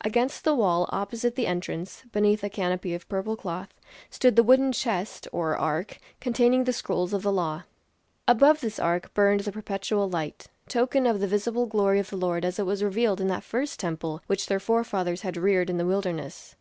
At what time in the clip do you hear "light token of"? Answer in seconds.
10.10-11.20